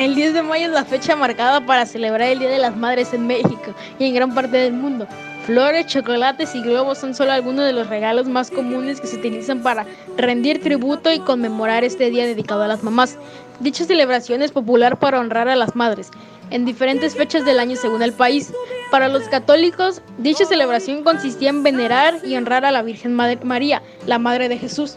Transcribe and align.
El 0.00 0.14
10 0.14 0.32
de 0.32 0.42
mayo 0.42 0.64
es 0.64 0.72
la 0.72 0.86
fecha 0.86 1.14
marcada 1.14 1.66
para 1.66 1.84
celebrar 1.84 2.30
el 2.30 2.38
Día 2.38 2.48
de 2.48 2.58
las 2.58 2.74
Madres 2.74 3.12
en 3.12 3.26
México 3.26 3.74
y 3.98 4.06
en 4.06 4.14
gran 4.14 4.34
parte 4.34 4.56
del 4.56 4.72
mundo. 4.72 5.06
Flores, 5.44 5.88
chocolates 5.88 6.54
y 6.54 6.62
globos 6.62 6.96
son 6.96 7.14
solo 7.14 7.32
algunos 7.32 7.66
de 7.66 7.74
los 7.74 7.86
regalos 7.86 8.26
más 8.26 8.50
comunes 8.50 8.98
que 8.98 9.06
se 9.06 9.16
utilizan 9.16 9.62
para 9.62 9.84
rendir 10.16 10.62
tributo 10.62 11.12
y 11.12 11.18
conmemorar 11.18 11.84
este 11.84 12.08
día 12.08 12.24
dedicado 12.24 12.62
a 12.62 12.68
las 12.68 12.82
mamás. 12.82 13.18
Dicha 13.58 13.84
celebración 13.84 14.40
es 14.40 14.52
popular 14.52 14.98
para 14.98 15.20
honrar 15.20 15.50
a 15.50 15.56
las 15.56 15.76
madres 15.76 16.10
en 16.48 16.64
diferentes 16.64 17.14
fechas 17.14 17.44
del 17.44 17.60
año 17.60 17.76
según 17.76 18.02
el 18.02 18.14
país. 18.14 18.54
Para 18.90 19.08
los 19.08 19.24
católicos, 19.24 20.00
dicha 20.16 20.46
celebración 20.46 21.04
consistía 21.04 21.50
en 21.50 21.62
venerar 21.62 22.20
y 22.24 22.36
honrar 22.36 22.64
a 22.64 22.72
la 22.72 22.80
Virgen 22.80 23.14
María, 23.14 23.82
la 24.06 24.18
Madre 24.18 24.48
de 24.48 24.56
Jesús. 24.56 24.96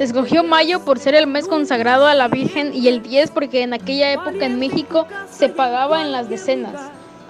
Se 0.00 0.04
escogió 0.04 0.42
mayo 0.42 0.80
por 0.80 0.98
ser 0.98 1.14
el 1.14 1.26
mes 1.26 1.46
consagrado 1.46 2.06
a 2.06 2.14
la 2.14 2.28
Virgen 2.28 2.72
y 2.72 2.88
el 2.88 3.02
10 3.02 3.32
porque 3.32 3.62
en 3.62 3.74
aquella 3.74 4.10
época 4.12 4.46
en 4.46 4.58
México 4.58 5.06
se 5.30 5.50
pagaba 5.50 6.00
en 6.00 6.10
las 6.10 6.30
decenas. 6.30 6.72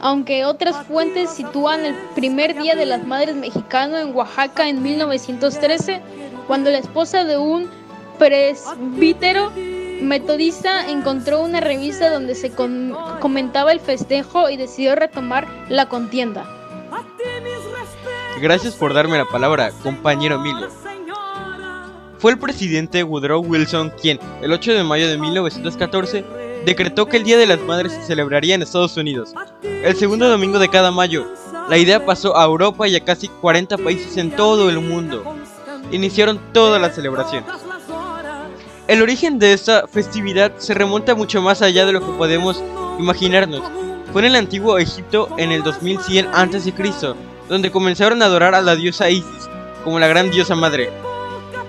Aunque 0.01 0.45
otras 0.45 0.87
fuentes 0.87 1.30
sitúan 1.30 1.84
el 1.84 1.96
primer 2.15 2.56
día 2.56 2.77
de 2.77 2.87
las 2.87 3.05
madres 3.05 3.34
mexicano 3.34 3.98
en 3.98 4.15
Oaxaca 4.15 4.69
en 4.69 4.84
1913, 4.84 6.01
cuando 6.46 6.70
la 6.70 6.79
esposa 6.79 7.24
de 7.24 7.38
un 7.38 7.69
presbítero 8.20 9.51
metodista 10.01 10.88
encontró 10.88 11.43
una 11.43 11.59
revista 11.59 12.09
donde 12.09 12.37
se 12.37 12.52
comentaba 12.52 13.73
el 13.73 13.80
festejo 13.80 14.48
y 14.48 14.57
decidió 14.57 14.95
retomar 14.95 15.48
la 15.68 15.88
contienda. 15.88 16.48
Gracias 18.41 18.77
por 18.77 18.95
darme 18.95 19.18
la 19.18 19.27
palabra, 19.27 19.73
compañero 19.82 20.37
Emilio. 20.37 20.68
Fue 22.20 22.33
el 22.33 22.38
presidente 22.38 23.02
Woodrow 23.02 23.42
Wilson 23.42 23.91
quien, 23.98 24.20
el 24.42 24.52
8 24.52 24.74
de 24.74 24.84
mayo 24.84 25.09
de 25.09 25.16
1914, 25.16 26.23
decretó 26.66 27.06
que 27.06 27.16
el 27.16 27.24
Día 27.24 27.38
de 27.38 27.46
las 27.46 27.60
Madres 27.62 27.95
se 27.95 28.02
celebraría 28.02 28.55
en 28.55 28.60
Estados 28.60 28.98
Unidos, 28.98 29.33
el 29.62 29.96
segundo 29.96 30.29
domingo 30.29 30.59
de 30.59 30.69
cada 30.69 30.91
mayo. 30.91 31.26
La 31.71 31.79
idea 31.79 32.04
pasó 32.04 32.37
a 32.37 32.45
Europa 32.45 32.87
y 32.87 32.95
a 32.95 33.02
casi 33.02 33.29
40 33.29 33.79
países 33.79 34.18
en 34.18 34.32
todo 34.32 34.68
el 34.68 34.80
mundo. 34.80 35.24
Iniciaron 35.93 36.38
toda 36.52 36.79
la 36.79 36.91
celebración. 36.91 37.43
El 38.87 39.01
origen 39.01 39.38
de 39.38 39.54
esta 39.54 39.88
festividad 39.88 40.52
se 40.59 40.74
remonta 40.74 41.15
mucho 41.15 41.41
más 41.41 41.63
allá 41.63 41.87
de 41.87 41.93
lo 41.93 42.01
que 42.01 42.18
podemos 42.18 42.63
imaginarnos. 42.98 43.63
Fue 44.13 44.21
en 44.21 44.26
el 44.26 44.37
antiguo 44.37 44.76
Egipto 44.76 45.30
en 45.38 45.52
el 45.52 45.63
2100 45.63 46.29
a.C., 46.35 46.74
donde 47.48 47.71
comenzaron 47.71 48.21
a 48.21 48.26
adorar 48.26 48.54
a 48.54 48.60
la 48.60 48.76
diosa 48.76 49.09
Isis 49.09 49.48
como 49.85 49.98
la 49.98 50.09
gran 50.09 50.30
diosa 50.30 50.54
madre. 50.54 50.91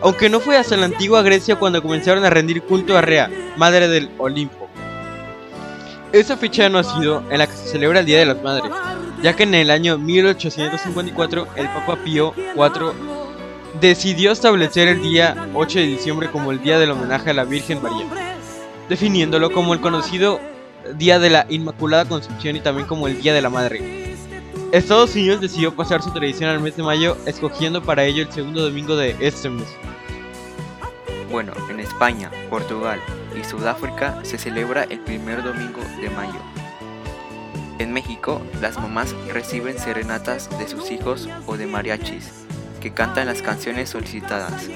Aunque 0.02 0.30
no 0.30 0.40
fue 0.40 0.58
hasta 0.58 0.78
la 0.78 0.86
antigua 0.86 1.22
Grecia 1.22 1.58
cuando 1.58 1.82
comenzaron 1.82 2.26
a 2.26 2.30
rendir 2.30 2.64
culto 2.64 2.98
a 2.98 3.02
Rea, 3.02 3.30
madre 3.56 3.88
del 3.88 4.10
Olimpo. 4.18 4.68
Esa 6.12 6.36
fecha 6.38 6.70
no 6.70 6.80
ha 6.80 6.84
sido 6.84 7.24
en 7.30 7.38
la 7.38 7.48
que 7.48 7.54
se 7.54 7.70
celebra 7.70 8.00
el 8.00 8.06
Día 8.06 8.20
de 8.20 8.26
las 8.26 8.42
Madres, 8.42 8.72
ya 9.22 9.36
que 9.36 9.44
en 9.44 9.54
el 9.54 9.70
año 9.70 9.98
1854 9.98 11.48
el 11.56 11.68
Papa 11.68 11.98
Pío 12.04 12.34
IV 12.56 12.94
decidió 13.80 14.32
establecer 14.32 14.88
el 14.88 15.02
día 15.02 15.48
8 15.54 15.80
de 15.80 15.86
diciembre 15.86 16.30
como 16.30 16.52
el 16.52 16.62
día 16.62 16.80
del 16.80 16.92
homenaje 16.92 17.30
a 17.30 17.34
la 17.34 17.46
Virgen 17.46 17.82
María, 17.82 18.08
definiéndolo 18.90 19.52
como 19.52 19.74
el 19.74 19.80
conocido 19.80 20.40
Día 20.96 21.20
de 21.20 21.30
la 21.30 21.46
Inmaculada 21.48 22.06
Concepción 22.06 22.56
y 22.56 22.60
también 22.60 22.88
como 22.88 23.08
el 23.08 23.22
Día 23.22 23.34
de 23.34 23.42
la 23.42 23.50
Madre. 23.50 24.16
Estados 24.72 25.16
Unidos 25.16 25.42
decidió 25.42 25.76
pasar 25.76 26.02
su 26.02 26.12
tradición 26.12 26.50
al 26.50 26.60
mes 26.60 26.76
de 26.76 26.84
mayo, 26.84 27.16
escogiendo 27.26 27.84
para 27.84 28.04
ello 28.04 28.24
el 28.24 28.32
segundo 28.32 28.64
domingo 28.64 28.96
de 28.96 29.16
este 29.20 29.50
mes. 29.50 29.68
Bueno, 31.32 31.54
en 31.70 31.80
España, 31.80 32.30
Portugal 32.50 33.00
y 33.40 33.46
Sudáfrica 33.46 34.20
se 34.24 34.38
celebra 34.38 34.84
el 34.84 35.00
primer 35.00 35.42
domingo 35.42 35.80
de 36.02 36.10
mayo. 36.10 36.42
En 37.80 37.94
México, 37.94 38.42
las 38.60 38.78
mamás 38.78 39.16
reciben 39.32 39.80
serenatas 39.80 40.50
de 40.60 40.68
sus 40.68 40.92
hijos 40.92 41.30
o 41.48 41.56
de 41.56 41.68
mariachis 41.68 42.46
que 42.82 42.92
cantan 42.92 43.28
las 43.28 43.42
canciones 43.42 43.90
solicitadas. 43.90 44.70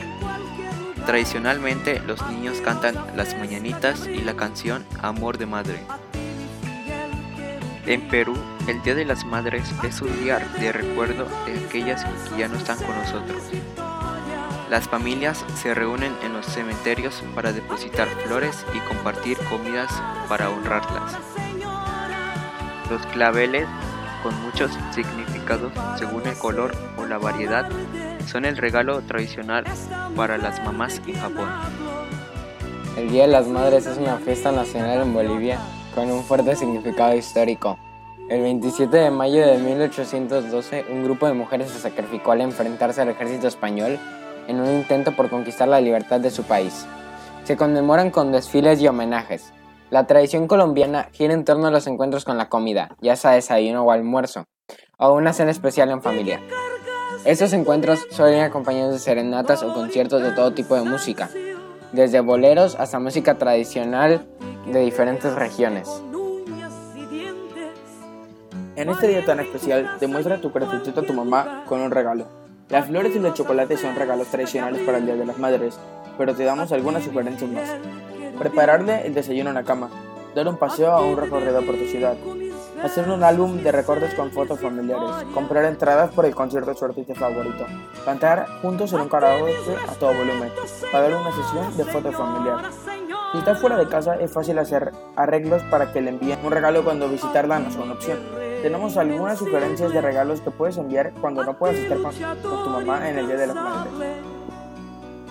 Tradicionalmente 1.06 2.00
los 2.08 2.26
niños 2.30 2.62
cantan 2.62 2.96
las 3.18 3.38
mañanitas 3.38 4.08
y 4.08 4.20
la 4.20 4.38
canción 4.38 4.86
Amor 5.02 5.38
de 5.38 5.48
Madre. 5.48 5.80
En 7.86 8.08
Perú, 8.08 8.34
el 8.68 8.82
Día 8.82 8.96
de 8.96 9.04
las 9.04 9.26
Madres 9.26 9.70
es 9.84 10.02
un 10.02 10.24
día 10.24 10.40
de 10.58 10.72
recuerdo 10.72 11.28
de 11.46 11.66
aquellas 11.66 12.06
que 12.06 12.40
ya 12.40 12.48
no 12.48 12.58
están 12.58 12.78
con 12.78 12.98
nosotros. 12.98 13.44
Las 14.70 14.88
familias 14.88 15.46
se 15.62 15.74
reúnen 15.74 16.14
en 16.24 16.34
los 16.34 16.46
cementerios 16.46 17.24
para 17.36 17.54
depositar 17.54 18.08
flores 18.26 18.66
y 18.74 18.80
compartir 18.88 19.38
comidas 19.50 19.92
para 20.28 20.50
honrarlas. 20.50 21.18
Los 22.90 23.06
claveles 23.08 23.68
con 24.26 24.42
muchos 24.42 24.72
significados 24.90 25.72
según 26.00 26.26
el 26.26 26.36
color 26.36 26.76
o 26.98 27.06
la 27.06 27.20
variedad, 27.20 27.70
son 28.26 28.46
el 28.46 28.58
regalo 28.58 29.02
tradicional 29.02 29.66
para 30.16 30.40
las 30.40 30.64
mamás 30.64 31.00
en 31.06 31.14
Japón. 31.14 31.48
El 32.98 33.12
Día 33.12 33.24
de 33.24 33.28
las 33.28 33.48
Madres 33.48 33.86
es 33.86 34.00
una 34.00 34.18
fiesta 34.18 34.52
nacional 34.52 35.04
en 35.04 35.14
Bolivia 35.14 35.60
con 35.94 36.10
un 36.10 36.24
fuerte 36.24 36.56
significado 36.56 37.16
histórico. 37.16 37.78
El 38.28 38.42
27 38.42 38.98
de 38.98 39.12
mayo 39.12 39.46
de 39.46 39.60
1812, 39.60 40.86
un 40.90 41.04
grupo 41.04 41.28
de 41.28 41.34
mujeres 41.34 41.70
se 41.70 41.80
sacrificó 41.80 42.32
al 42.32 42.42
enfrentarse 42.42 43.02
al 43.02 43.10
ejército 43.10 43.48
español 43.48 44.00
en 44.48 44.60
un 44.60 44.70
intento 44.70 45.16
por 45.16 45.30
conquistar 45.30 45.68
la 45.68 45.82
libertad 45.82 46.20
de 46.20 46.32
su 46.32 46.44
país. 46.44 46.86
Se 47.44 47.58
conmemoran 47.58 48.12
con 48.12 48.32
desfiles 48.32 48.82
y 48.82 48.88
homenajes, 48.88 49.54
la 49.92 50.08
tradición 50.08 50.48
colombiana 50.48 51.10
gira 51.12 51.34
en 51.34 51.46
torno 51.46 51.68
a 51.68 51.72
los 51.72 51.86
encuentros 51.86 52.26
con 52.26 52.40
la 52.40 52.50
comida, 52.50 52.96
ya 53.02 53.16
sea 53.16 53.32
desayuno 53.32 53.84
o 53.84 53.92
almuerzo, 53.92 54.48
o 54.98 55.14
una 55.14 55.32
cena 55.32 55.52
especial 55.52 55.92
en 55.92 56.02
familia. 56.02 56.42
Estos 57.24 57.54
encuentros 57.54 58.08
suelen 58.10 58.42
acompañados 58.42 58.94
de 58.94 59.00
serenatas 59.00 59.62
o 59.62 59.74
conciertos 59.74 60.24
de 60.24 60.32
todo 60.32 60.54
tipo 60.54 60.76
de 60.76 60.82
música, 60.82 61.30
desde 61.92 62.20
boleros 62.20 62.76
hasta 62.76 63.00
música 63.00 63.36
tradicional 63.36 64.26
de 64.66 64.80
diferentes 64.80 65.34
regiones. 65.36 65.88
En 68.76 68.90
este 68.90 69.08
día 69.08 69.24
tan 69.24 69.40
especial, 69.40 69.98
demuestra 70.00 70.42
tu 70.42 70.52
gratitud 70.52 70.98
a 70.98 71.06
tu 71.06 71.14
mamá 71.14 71.64
con 71.68 71.80
un 71.80 71.92
regalo. 71.92 72.45
Las 72.70 72.88
flores 72.88 73.16
y 73.16 73.20
los 73.20 73.36
chocolates 73.36 73.80
son 73.80 73.96
regalos 73.96 74.28
tradicionales 74.28 74.82
para 74.82 74.98
el 74.98 75.06
Día 75.06 75.16
de 75.16 75.26
las 75.26 75.38
Madres, 75.38 75.78
pero 76.18 76.34
te 76.34 76.44
damos 76.44 76.72
algunas 76.72 77.04
sugerencias 77.04 77.50
más. 77.52 77.70
Prepararle 78.40 79.06
el 79.06 79.14
desayuno 79.14 79.50
en 79.50 79.56
la 79.56 79.64
cama, 79.64 79.90
dar 80.34 80.48
un 80.48 80.58
paseo 80.58 80.92
a 80.92 81.02
un 81.02 81.16
recorrido 81.16 81.62
por 81.62 81.76
tu 81.76 81.86
ciudad, 81.86 82.16
hacer 82.82 83.08
un 83.08 83.24
álbum 83.24 83.62
de 83.62 83.72
recortes 83.72 84.16
con 84.16 84.32
fotos 84.32 84.60
familiares, 84.60 85.28
comprar 85.32 85.66
entradas 85.66 86.12
por 86.12 86.26
el 86.26 86.34
concierto 86.34 86.72
de 86.72 86.78
su 86.78 86.86
artista 86.86 87.14
favorito, 87.14 87.68
cantar 88.04 88.48
juntos 88.64 88.92
en 88.94 89.02
un 89.02 89.10
karaoke 89.10 89.54
a 89.88 89.94
todo 89.94 90.16
volumen, 90.16 90.52
pagar 90.92 91.14
una 91.14 91.32
sesión 91.36 91.78
de 91.78 91.86
fotos 91.86 92.16
familiar. 92.16 92.72
Si 93.32 93.38
estás 93.38 93.60
fuera 93.60 93.78
de 93.78 93.88
casa 93.88 94.16
es 94.16 94.32
fácil 94.34 94.58
hacer 94.58 94.92
arreglos 95.16 95.62
para 95.70 95.94
que 95.94 96.02
le 96.02 96.10
envíen 96.10 96.40
un 96.44 96.52
regalo 96.52 96.84
cuando 96.84 97.10
visitarla 97.10 97.60
no 97.60 97.70
es 97.70 97.76
una 97.76 97.94
opción. 97.94 98.45
Tenemos 98.66 98.98
algunas 98.98 99.38
sugerencias 99.38 99.94
de 99.94 100.02
regalos 100.02 100.42
que 100.42 100.50
puedes 100.50 100.76
enviar 100.78 101.14
cuando 101.22 101.44
no 101.44 101.56
puedas 101.56 101.76
estar 101.76 102.00
con, 102.00 102.12
tu 102.42 102.70
mamá 102.72 103.08
en 103.08 103.20
el 103.20 103.28
Día 103.28 103.36
de 103.36 103.46
las 103.46 103.56
Madres. 103.56 103.94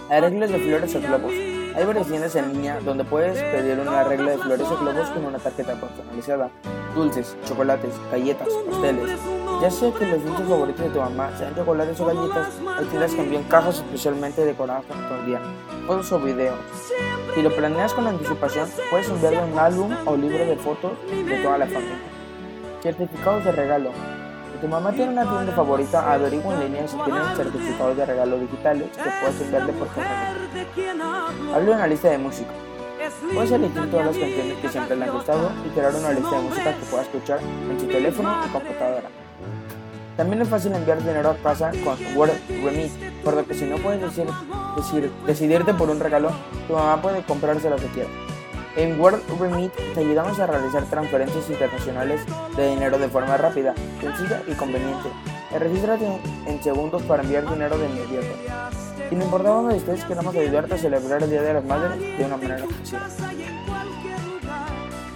Arreglos 0.08 0.50
de 0.50 0.58
flores 0.60 0.94
o 0.94 1.00
globos. 1.00 1.32
Hay 1.32 1.84
varias 1.84 2.06
tiendas 2.06 2.36
en 2.36 2.52
línea 2.52 2.78
donde 2.78 3.02
puedes 3.02 3.42
pedir 3.42 3.80
una 3.80 4.02
arreglo 4.02 4.30
de 4.30 4.38
flores 4.38 4.68
o 4.68 4.78
globos 4.78 5.10
con 5.10 5.24
una 5.24 5.40
tarjeta 5.40 5.74
personalizada. 5.74 6.48
Dulces, 6.94 7.36
chocolates, 7.44 7.90
galletas, 8.12 8.46
pasteles. 8.70 9.18
Ya 9.60 9.68
sea 9.68 9.92
que 9.92 10.06
los 10.06 10.24
dulces 10.24 10.48
favoritos 10.48 10.84
de 10.84 10.90
tu 10.90 11.00
mamá 11.00 11.36
sean 11.36 11.56
chocolates 11.56 12.00
o 12.00 12.06
galletas, 12.06 12.48
hay 12.78 12.84
tiendas 12.84 13.14
que 13.14 13.20
envían 13.20 13.42
cajas 13.48 13.78
especialmente 13.78 14.44
decoradas 14.44 14.84
para 14.84 15.18
el 15.18 15.26
día, 15.26 15.40
fotos 15.88 16.12
o 16.12 16.20
videos. 16.20 16.54
Si 17.34 17.42
lo 17.42 17.50
planeas 17.50 17.94
con 17.94 18.06
anticipación, 18.06 18.68
puedes 18.90 19.08
enviarle 19.08 19.42
un 19.42 19.58
álbum 19.58 19.92
o 20.04 20.14
libro 20.14 20.38
de 20.38 20.54
fotos 20.54 20.92
de 21.10 21.42
toda 21.42 21.58
la 21.58 21.66
familia. 21.66 22.13
Certificados 22.84 23.42
de 23.46 23.52
regalo. 23.52 23.92
Si 24.52 24.60
tu 24.60 24.68
mamá 24.68 24.92
tiene 24.92 25.12
una 25.12 25.22
tienda 25.22 25.54
favorita, 25.54 26.12
averigua 26.12 26.52
en 26.52 26.60
línea 26.60 26.86
si 26.86 26.98
tienen 26.98 27.34
certificados 27.34 27.96
de 27.96 28.04
regalo 28.04 28.38
digitales 28.38 28.88
que 28.90 29.10
puedes 29.22 29.40
enviarle 29.40 29.72
por 29.72 29.88
correo. 29.88 31.54
Habla 31.54 31.76
una 31.76 31.86
lista 31.86 32.10
de 32.10 32.18
música. 32.18 32.50
Puedes 33.32 33.52
elegir 33.52 33.90
todas 33.90 34.04
las 34.04 34.18
canciones 34.18 34.58
que 34.58 34.68
siempre 34.68 34.96
le 34.96 35.04
han 35.06 35.12
gustado 35.12 35.50
y 35.64 35.70
crear 35.70 35.94
una 35.94 36.12
lista 36.12 36.36
de 36.36 36.42
música 36.42 36.74
que 36.74 36.84
pueda 36.90 37.02
escuchar 37.04 37.40
en 37.70 37.80
su 37.80 37.86
teléfono 37.86 38.36
y 38.46 38.48
computadora. 38.50 39.08
También 40.18 40.42
es 40.42 40.48
fácil 40.48 40.74
enviar 40.74 40.98
dinero 40.98 41.30
a 41.30 41.36
casa 41.36 41.72
con 41.82 41.96
Word 42.14 42.32
Remit, 42.50 42.92
por 43.24 43.34
lo 43.34 43.46
que 43.46 43.54
si 43.54 43.64
no 43.64 43.78
puedes 43.78 44.02
decir, 44.02 44.26
decidirte 45.26 45.72
por 45.72 45.88
un 45.88 46.00
regalo, 46.00 46.32
tu 46.68 46.74
mamá 46.74 47.00
puede 47.00 47.22
comprarse 47.22 47.70
lo 47.70 47.76
que 47.76 47.86
quiera. 47.86 48.10
En 48.76 49.00
World 49.00 49.22
Remit 49.38 49.72
te 49.94 50.00
ayudamos 50.00 50.38
a 50.40 50.46
realizar 50.48 50.82
transferencias 50.84 51.48
internacionales 51.48 52.20
de 52.56 52.70
dinero 52.70 52.98
de 52.98 53.08
forma 53.08 53.36
rápida, 53.36 53.72
sencilla 54.00 54.42
y 54.48 54.52
conveniente. 54.54 55.10
Regístrate 55.56 56.20
en 56.46 56.62
segundos 56.62 57.02
para 57.02 57.22
enviar 57.22 57.48
dinero 57.48 57.78
de 57.78 57.86
inmediato. 57.86 58.34
Sin 59.08 59.22
importar 59.22 59.52
dónde 59.52 59.76
estés, 59.76 60.04
queremos 60.04 60.34
ayudarte 60.34 60.74
a 60.74 60.78
celebrar 60.78 61.22
el 61.22 61.30
Día 61.30 61.42
de 61.42 61.54
las 61.54 61.64
Madres 61.64 62.00
de 62.00 62.24
una 62.24 62.36
manera 62.36 62.56
especial. 62.56 63.02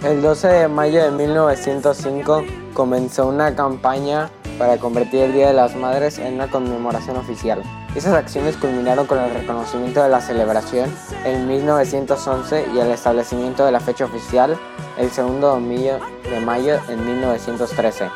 El 0.05 0.21
12 0.21 0.47
de 0.47 0.67
mayo 0.69 1.03
de 1.03 1.11
1905 1.11 2.45
comenzó 2.73 3.27
una 3.27 3.53
campaña 3.53 4.29
para 4.59 4.77
convertir 4.77 5.21
el 5.21 5.33
Día 5.33 5.47
de 5.47 5.53
las 5.53 5.75
Madres 5.75 6.19
en 6.19 6.35
una 6.35 6.51
conmemoración 6.51 7.17
oficial. 7.17 7.63
Esas 7.95 8.13
acciones 8.13 8.57
culminaron 8.57 9.07
con 9.07 9.17
el 9.17 9.33
reconocimiento 9.33 10.03
de 10.03 10.09
la 10.09 10.21
celebración 10.21 10.93
en 11.25 11.47
1911 11.47 12.67
y 12.75 12.79
el 12.79 12.91
establecimiento 12.91 13.65
de 13.65 13.71
la 13.71 13.79
fecha 13.79 14.05
oficial 14.05 14.55
el 14.97 15.09
segundo 15.09 15.47
domingo 15.47 15.97
de 16.29 16.39
mayo 16.41 16.77
en 16.89 17.05
1913. 17.05 18.09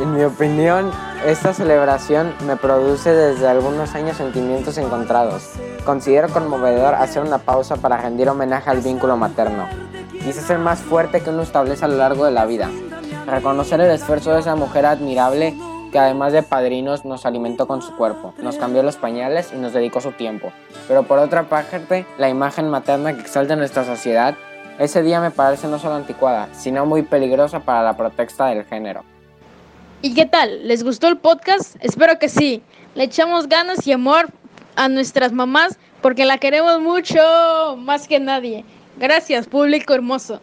En 0.00 0.14
mi 0.14 0.22
opinión, 0.22 0.90
esta 1.26 1.52
celebración 1.52 2.32
me 2.46 2.56
produce 2.56 3.10
desde 3.12 3.48
algunos 3.48 3.94
años 3.94 4.16
sentimientos 4.16 4.78
encontrados. 4.78 5.50
Considero 5.84 6.28
conmovedor 6.28 6.94
hacer 6.94 7.22
una 7.22 7.38
pausa 7.38 7.76
para 7.76 7.96
rendir 7.96 8.28
homenaje 8.28 8.70
al 8.70 8.80
vínculo 8.80 9.16
materno. 9.16 9.66
Quizás 10.12 10.48
el 10.50 10.58
más 10.58 10.80
fuerte 10.80 11.20
que 11.20 11.30
uno 11.30 11.42
establece 11.42 11.84
a 11.84 11.88
lo 11.88 11.96
largo 11.96 12.24
de 12.24 12.30
la 12.30 12.46
vida. 12.46 12.70
Reconocer 13.26 13.80
el 13.80 13.90
esfuerzo 13.90 14.34
de 14.34 14.40
esa 14.40 14.54
mujer 14.54 14.84
admirable 14.84 15.54
que 15.90 15.98
además 15.98 16.32
de 16.32 16.42
padrinos 16.42 17.04
nos 17.04 17.24
alimentó 17.24 17.66
con 17.66 17.80
su 17.80 17.96
cuerpo, 17.96 18.34
nos 18.42 18.56
cambió 18.56 18.82
los 18.82 18.96
pañales 18.96 19.52
y 19.54 19.56
nos 19.56 19.72
dedicó 19.72 20.00
su 20.00 20.12
tiempo. 20.12 20.52
Pero 20.88 21.04
por 21.04 21.18
otra 21.18 21.44
parte, 21.44 22.04
la 22.18 22.28
imagen 22.28 22.68
materna 22.68 23.14
que 23.14 23.20
exalta 23.20 23.56
nuestra 23.56 23.84
sociedad, 23.84 24.34
ese 24.78 25.02
día 25.02 25.20
me 25.20 25.30
parece 25.30 25.68
no 25.68 25.78
solo 25.78 25.94
anticuada, 25.94 26.48
sino 26.52 26.84
muy 26.84 27.02
peligrosa 27.02 27.60
para 27.60 27.82
la 27.82 27.96
protesta 27.96 28.46
del 28.46 28.64
género. 28.64 29.04
¿Y 30.02 30.14
qué 30.14 30.26
tal? 30.26 30.66
¿Les 30.66 30.82
gustó 30.82 31.08
el 31.08 31.16
podcast? 31.16 31.76
Espero 31.80 32.18
que 32.18 32.28
sí. 32.28 32.62
Le 32.94 33.04
echamos 33.04 33.48
ganas 33.48 33.86
y 33.86 33.92
amor 33.92 34.28
a 34.76 34.88
nuestras 34.88 35.32
mamás 35.32 35.78
porque 36.02 36.26
la 36.26 36.38
queremos 36.38 36.80
mucho 36.80 37.20
más 37.78 38.06
que 38.06 38.20
nadie. 38.20 38.64
Gracias, 38.98 39.46
público 39.46 39.94
hermoso. 39.94 40.40